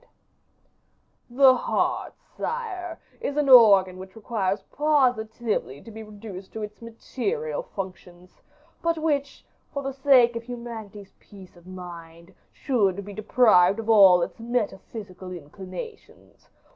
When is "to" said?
5.79-5.91, 6.53-6.63